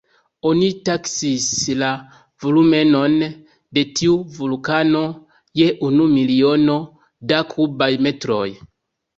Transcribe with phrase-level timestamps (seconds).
[0.51, 1.49] Oni taksis
[1.81, 1.89] la
[2.45, 3.17] volumenon
[3.79, 5.05] de tiu vulkano
[5.61, 6.79] je unu miliono
[7.33, 8.45] da kubaj metroj.